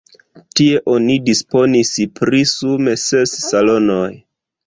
[0.59, 1.91] Tie oni disponis
[2.21, 4.11] pri sume ses salonoj.